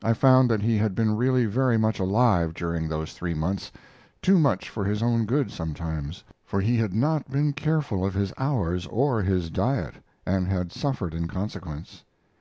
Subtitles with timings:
[0.00, 3.72] I found that he had been really very much alive during those three months
[4.22, 8.32] too much for his own good, sometimes for he had not been careful of his
[8.38, 12.04] hours or his diet, and had suffered in consequence.